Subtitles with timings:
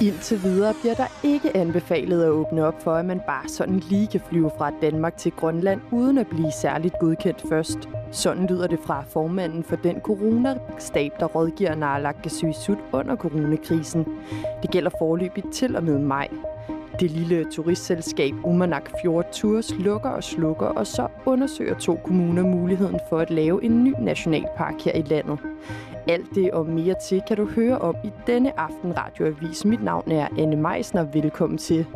[0.00, 4.06] Indtil videre bliver der ikke anbefalet at åbne op for, at man bare sådan lige
[4.06, 7.78] kan flyve fra Danmark til Grønland, uden at blive særligt godkendt først.
[8.10, 14.06] Sådan lyder det fra formanden for den coronastab, der rådgiver Naalakkersuisut under coronakrisen.
[14.62, 16.28] Det gælder forløbigt til og med maj.
[17.00, 23.00] Det lille turistselskab Umanak Fjord Tours lukker og slukker, og så undersøger to kommuner muligheden
[23.08, 25.38] for at lave en ny nationalpark her i landet.
[26.08, 29.64] Alt det og mere til kan du høre om i denne aften radioavis.
[29.64, 31.02] Mit navn er Anne Meisner.
[31.02, 31.86] Velkommen til.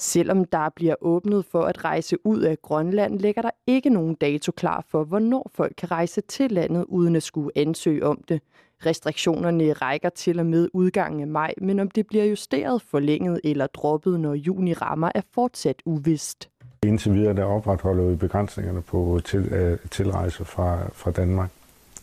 [0.00, 4.52] Selvom der bliver åbnet for at rejse ud af Grønland, ligger der ikke nogen dato
[4.52, 8.40] klar for, hvornår folk kan rejse til landet uden at skulle ansøge om det.
[8.86, 13.66] Restriktionerne rækker til og med udgangen af maj, men om det bliver justeret, forlænget eller
[13.66, 16.48] droppet, når juni rammer, er fortsat uvist.
[16.82, 21.50] Indtil videre der opretholder vi begrænsningerne på til, uh, tilrejse fra, fra Danmark.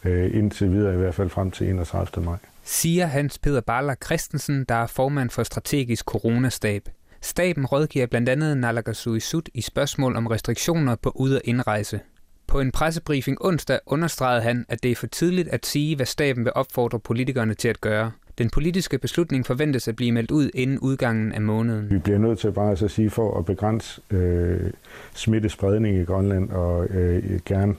[0.05, 2.25] Uh, indtil videre i hvert fald frem til 31.
[2.25, 2.37] maj.
[2.63, 6.89] Siger Hans Peter Baller Christensen, der er formand for strategisk coronastab.
[7.21, 11.99] Staben rådgiver blandt andet Naalakkersuisut i spørgsmål om restriktioner på ud- og indrejse.
[12.47, 16.45] På en pressebriefing onsdag understregede han, at det er for tidligt at sige, hvad staben
[16.45, 18.11] vil opfordre politikerne til at gøre.
[18.37, 21.89] Den politiske beslutning forventes at blive meldt ud inden udgangen af måneden.
[21.91, 24.71] Vi bliver nødt til bare altså at sige for at begrænse øh,
[25.13, 27.75] smittespredning i Grønland og øh, gerne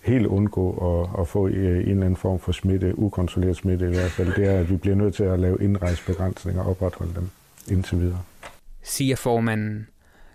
[0.00, 3.94] helt undgå at, at få øh, en eller anden form for smitte, ukontrolleret smitte i
[3.94, 7.30] hvert fald, det er, at vi bliver nødt til at lave indrejsebegrænsninger og opretholde dem
[7.70, 8.20] indtil videre.
[8.88, 9.88] Siger formanden.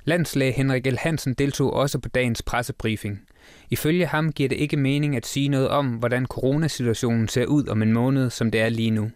[0.03, 0.97] Landslæge Henrik L.
[0.97, 3.21] Hansen deltog også på dagens pressebriefing.
[3.69, 7.81] Ifølge ham giver det ikke mening at sige noget om, hvordan coronasituationen ser ud om
[7.81, 9.11] en måned, som det er lige nu.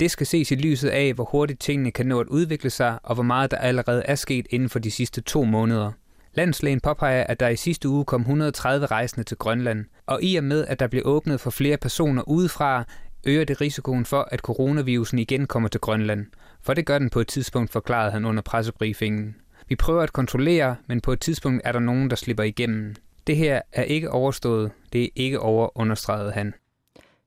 [0.00, 3.14] Det skal ses i lyset af, hvor hurtigt tingene kan nå at udvikle sig, og
[3.14, 5.92] hvor meget der allerede er sket inden for de sidste to måneder.
[6.34, 10.44] Landslægen påpeger, at der i sidste uge kom 130 rejsende til Grønland, og i og
[10.44, 12.84] med, at der blev åbnet for flere personer udefra,
[13.24, 16.26] øger det risikoen for, at coronavirusen igen kommer til Grønland.
[16.62, 19.36] For det gør den på et tidspunkt, forklarede han under pressebriefingen.
[19.68, 22.94] Vi prøver at kontrollere, men på et tidspunkt er der nogen, der slipper igennem.
[23.26, 24.70] Det her er ikke overstået.
[24.92, 26.54] Det er ikke over, understregede han.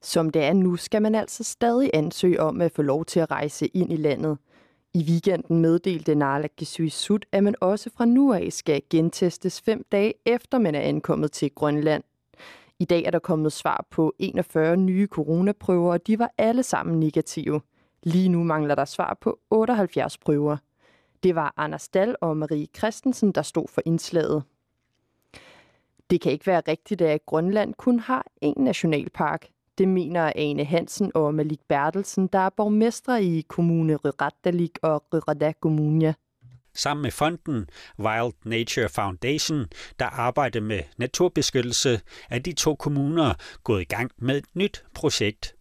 [0.01, 3.31] Som det er nu, skal man altså stadig ansøge om at få lov til at
[3.31, 4.38] rejse ind i landet.
[4.94, 10.57] I weekenden meddelte Naalakkersuisut, at man også fra nu af skal gentestes fem dage efter
[10.57, 12.03] man er ankommet til Grønland.
[12.79, 17.00] I dag er der kommet svar på 41 nye coronaprøver, og de var alle sammen
[17.00, 17.62] negative.
[18.05, 20.57] Lige nu mangler der svar på 78 prøver.
[21.23, 24.43] Det var Anders Dahl og Marie Christensen, der stod for indslaget.
[26.09, 29.47] Det kan ikke være rigtigt, at Grønland kun har én nationalpark.
[29.77, 35.51] Det mener Ane Hansen og Malik Bertelsen, der er borgmestre i kommune Rørattalik og Rørada
[35.61, 36.16] Kommune.
[36.73, 39.66] Sammen med fonden Wild Nature Foundation,
[39.99, 43.33] der arbejder med naturbeskyttelse, er de to kommuner
[43.63, 45.54] gået i gang med et nyt projekt.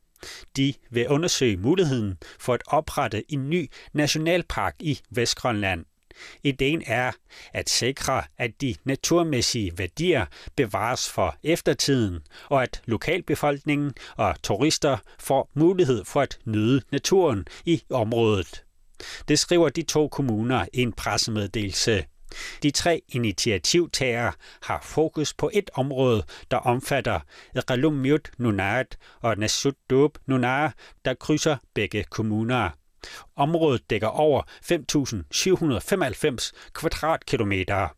[0.56, 5.84] De vil undersøge muligheden for at oprette en ny nationalpark i Vestgrønland.
[6.42, 7.12] Ideen er
[7.52, 10.26] at sikre, at de naturmæssige værdier
[10.56, 17.82] bevares for eftertiden, og at lokalbefolkningen og turister får mulighed for at nyde naturen i
[17.90, 18.64] området.
[19.28, 22.04] Det skriver de to kommuner i en pressemeddelelse.
[22.62, 27.20] De tre initiativtagere har fokus på et område, der omfatter
[27.70, 30.74] Relummiut Nunaat og Nasut Dub Nunar,
[31.04, 32.70] der krydser begge kommuner.
[33.36, 37.88] Området dækker over 5.795 kvadratkilometer.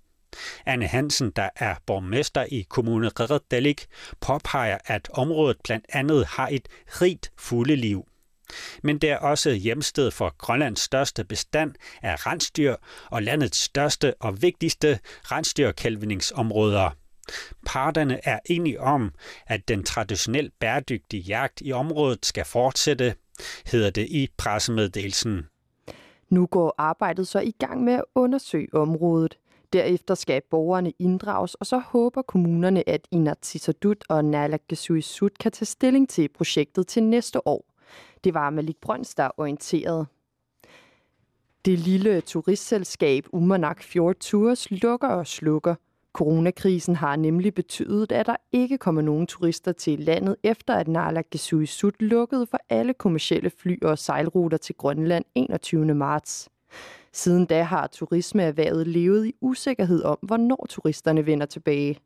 [0.67, 3.87] Anne Hansen, der er borgmester i kommunen Reddelik,
[4.21, 8.07] påpeger, at området blandt andet har et rigt fugleliv.
[8.83, 12.77] Men det er også hjemsted for Grønlands største bestand af rensdyr
[13.11, 16.91] og landets største og vigtigste rensdyrkælvningsområder.
[17.67, 19.13] Parterne er enige om,
[19.47, 23.15] at den traditionelt bæredygtige jagt i området skal fortsætte,
[23.67, 25.47] hedder det i pressemeddelelsen.
[26.29, 29.39] Nu går arbejdet så i gang med at undersøge området.
[29.73, 36.09] Derefter skal borgerne inddrages, og så håber kommunerne, at Inatsisartut og Naalakkersuisut kan tage stilling
[36.09, 37.65] til projektet til næste år.
[38.27, 40.07] Det var Malik Brøns, der orienterede.
[41.65, 45.75] Det lille turistselskab Umanak Fjord Tours lukker og slukker.
[46.13, 52.03] Coronakrisen har nemlig betydet, at der ikke kommer nogen turister til landet, efter at Naalakkersuisut
[52.03, 55.95] lukkede for alle kommersielle fly og sejlruter til Grønland 21.
[55.95, 56.49] marts.
[57.13, 61.99] Siden da har turismeerhvervet levet i usikkerhed om, hvornår turisterne vender tilbage.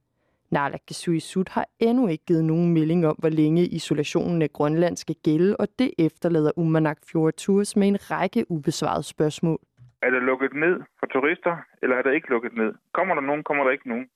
[0.51, 5.57] Naalakkersuisut har endnu ikke givet nogen melding om, hvor længe isolationen af Grønland skal gælde,
[5.57, 9.59] og det efterlader Umanak Fjord Tours med en række ubesvarede spørgsmål.
[10.03, 12.75] Er der lukket ned for turister, eller er der ikke lukket ned?
[12.93, 14.09] Kommer der nogen, kommer der ikke nogen?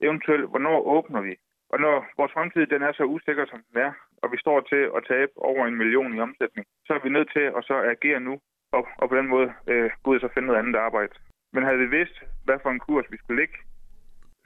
[0.00, 1.34] Eventuelt, hvornår åbner vi?
[1.72, 3.92] Og når vores fremtid den er så usikker, som den er,
[4.22, 7.30] og vi står til at tabe over en million i omsætning, så er vi nødt
[7.32, 8.34] til at så agere nu,
[8.72, 11.14] og, og på den måde øh, gå ud og så finde noget andet arbejde.
[11.52, 13.56] Men havde vi vidst, hvad for en kurs vi skulle ligge,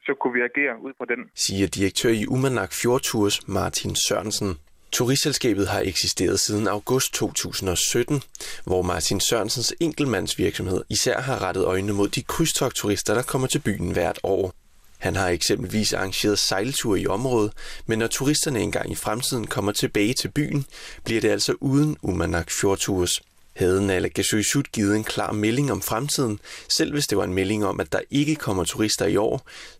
[0.07, 1.21] så kunne vi agere ud fra den.
[1.35, 4.59] Siger direktør i Umanak Fjordtours Martin Sørensen.
[4.93, 8.23] Turistselskabet har eksisteret siden august 2017,
[8.65, 13.91] hvor Martin Sørensens enkeltmandsvirksomhed især har rettet øjnene mod de krydstogturister, der kommer til byen
[13.93, 14.53] hvert år.
[14.99, 17.53] Han har eksempelvis arrangeret sejlture i området,
[17.87, 20.67] men når turisterne engang i fremtiden kommer tilbage til byen,
[21.05, 23.23] bliver det altså uden Umanak Fjordtours.
[23.63, 26.39] Havde Nalakasøysut givet en klar melding om fremtiden,
[26.79, 29.37] selv hvis det var en melding om, at der ikke kommer turister i år,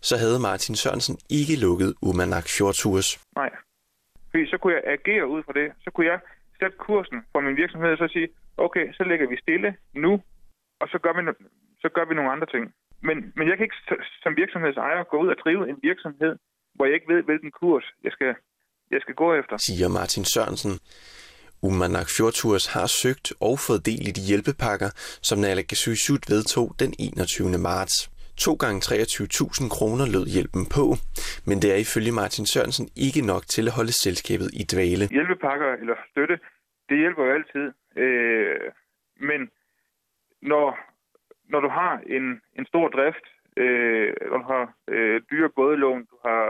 [0.09, 3.09] så havde Martin Sørensen ikke lukket Umanak Fjordtours.
[3.35, 3.51] Nej,
[4.31, 5.67] fordi så kunne jeg agere ud fra det.
[5.83, 6.19] Så kunne jeg
[6.59, 8.27] sætte kursen for min virksomhed og så sige,
[8.57, 10.11] okay, så lægger vi stille nu,
[10.81, 11.21] og så gør vi,
[11.83, 12.63] så gør vi nogle andre ting.
[13.07, 13.79] Men, men jeg kan ikke
[14.23, 16.33] som virksomhedsejer gå ud og drive en virksomhed,
[16.75, 18.35] hvor jeg ikke ved, hvilken kurs jeg skal,
[18.91, 19.55] jeg skal gå efter.
[19.57, 20.73] Siger Martin Sørensen.
[21.61, 24.89] Umanak Fjordtours har søgt og fået del i de hjælpepakker,
[25.27, 27.57] som Naalakkersuisut vedtog den 21.
[27.69, 27.95] marts.
[28.37, 30.85] 2 gange 23.000 kroner lød hjælpen på,
[31.47, 35.05] men det er ifølge Martin Sørensen ikke nok til at holde selskabet i dvale.
[35.17, 36.35] Hjælpepakker eller støtte,
[36.89, 37.65] det hjælper jo altid.
[38.03, 38.71] Øh,
[39.29, 39.41] men
[40.51, 40.67] når,
[41.51, 42.25] når du har en,
[42.57, 43.25] en stor drift,
[43.61, 46.41] øh, når du har øh, dyre bådelån, du har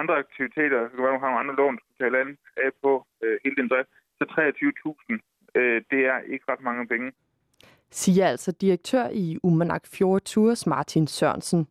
[0.00, 3.56] andre aktiviteter, så kan du have andre lån, du kan betale af på øh, hele
[3.56, 3.90] din drift,
[4.38, 5.12] 23.000,
[5.54, 7.12] øh, det er ikke ret mange penge
[7.90, 11.66] siger altså direktør i Umanak Fjord Tours Martin Sørensen.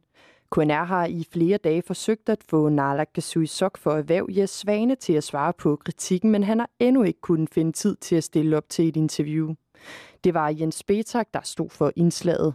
[0.51, 3.09] KNR har i flere dage forsøgt at få Nalak
[3.45, 7.21] Sok for erhverv Jes Svane til at svare på kritikken, men han har endnu ikke
[7.21, 9.53] kunnet finde tid til at stille op til et interview.
[10.23, 12.53] Det var Jens Betak, der stod for indslaget.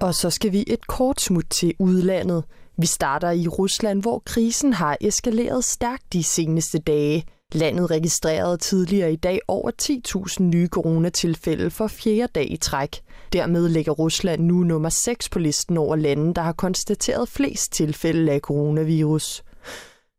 [0.00, 2.44] Og så skal vi et kort smut til udlandet.
[2.78, 9.12] Vi starter i Rusland, hvor krisen har eskaleret stærkt de seneste dage– Landet registrerede tidligere
[9.12, 13.00] i dag over 10.000 nye coronatilfælde for fjerde dag i træk.
[13.32, 18.32] Dermed ligger Rusland nu nummer 6 på listen over lande, der har konstateret flest tilfælde
[18.32, 19.44] af coronavirus.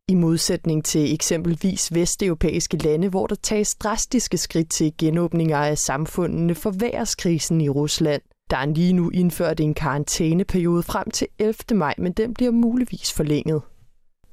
[0.10, 6.56] I modsætning til eksempelvis vesteuropæiske lande, hvor der tages drastiske skridt til genåbninger af samfundene,
[6.56, 8.22] forværres krisen i Rusland.
[8.50, 11.56] Der er lige nu indført en karantæneperiode frem til 11.
[11.74, 13.62] maj, men den bliver muligvis forlænget.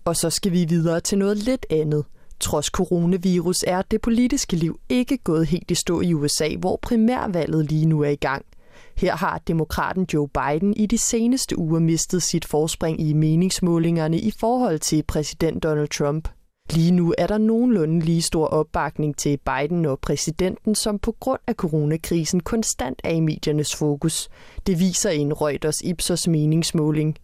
[0.04, 2.04] Og så skal vi videre til noget lidt andet.
[2.40, 7.70] Trods coronavirus er det politiske liv ikke gået helt i stå i USA, hvor primærvalget
[7.70, 8.44] lige nu er i gang.
[8.96, 14.30] Her har demokraten Joe Biden i de seneste uger mistet sit forspring i meningsmålingerne i
[14.30, 16.28] forhold til præsident Donald Trump.
[16.70, 21.40] Lige nu er der nogenlunde lige stor opbakning til Biden og præsidenten, som på grund
[21.46, 24.28] af coronakrisen konstant er i mediernes fokus.
[24.66, 27.16] Det viser en Reuters Ipsos meningsmåling.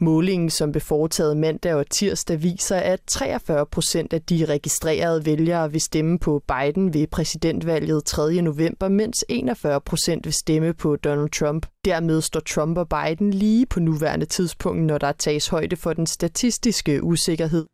[0.00, 5.72] Målingen, som blev foretaget mandag og tirsdag, viser, at 43 procent af de registrerede vælgere
[5.72, 8.42] vil stemme på Biden ved præsidentvalget 3.
[8.42, 11.66] november, mens 41 procent vil stemme på Donald Trump.
[11.84, 16.06] Dermed står Trump og Biden lige på nuværende tidspunkt, når der tages højde for den
[16.06, 17.66] statistiske usikkerhed.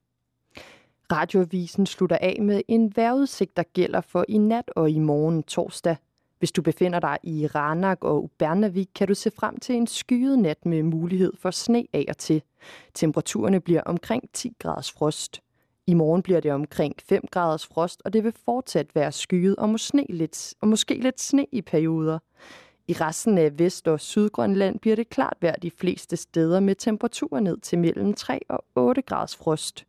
[1.12, 5.97] Radiovisen slutter af med en vejrudsigt, der gælder for i nat og i morgen torsdag.
[6.39, 10.38] Hvis du befinder dig i Ranak og Ubernavik, kan du se frem til en skyet
[10.38, 12.43] nat med mulighed for sne af og til.
[12.95, 15.43] Temperaturerne bliver omkring 10 graders frost.
[15.87, 19.69] I morgen bliver det omkring 5 graders frost, og det vil fortsat være skyet og,
[19.69, 22.19] måske lidt, og måske lidt sne i perioder.
[22.88, 27.40] I resten af Vest- og Sydgrønland bliver det klart vejr de fleste steder med temperaturer
[27.40, 29.87] ned til mellem 3 og 8 graders frost.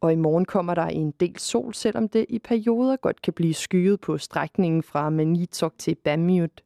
[0.00, 3.54] Og i morgen kommer der en del sol, selvom det i perioder godt kan blive
[3.54, 6.62] skyet på strækningen fra Manitok til Bamiut.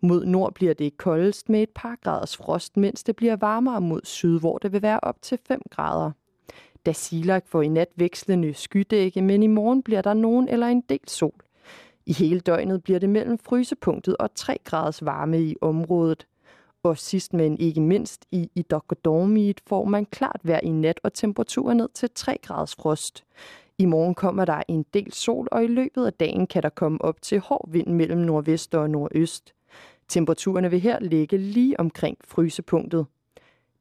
[0.00, 4.00] Mod nord bliver det koldest med et par graders frost, mens det bliver varmere mod
[4.04, 6.10] syd, hvor det vil være op til 5 grader.
[6.86, 10.80] Da Silak får i nat vekslende skydække, men i morgen bliver der nogen eller en
[10.80, 11.40] del sol.
[12.06, 16.26] I hele døgnet bliver det mellem frysepunktet og 3 graders varme i området.
[16.84, 18.62] Og sidst men ikke mindst i i
[19.04, 23.24] Dormit får man klart vejr i nat og temperaturer ned til 3 graders frost.
[23.78, 27.04] I morgen kommer der en del sol, og i løbet af dagen kan der komme
[27.04, 29.54] op til hård vind mellem nordvest og nordøst.
[30.08, 33.06] Temperaturerne vil her ligge lige omkring frysepunktet.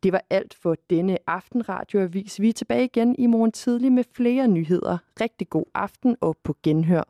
[0.04, 2.42] Det var alt for denne aftenradioavis.
[2.42, 4.98] Vi er tilbage igen i morgen tidlig med flere nyheder.
[5.22, 7.04] Rigtig god aften og på genhør.